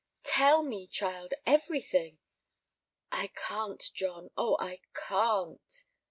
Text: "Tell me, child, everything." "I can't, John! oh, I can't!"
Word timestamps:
"Tell 0.23 0.63
me, 0.63 0.87
child, 0.87 1.35
everything." 1.45 2.17
"I 3.11 3.27
can't, 3.35 3.87
John! 3.93 4.31
oh, 4.35 4.57
I 4.59 4.79
can't!" 4.95 5.85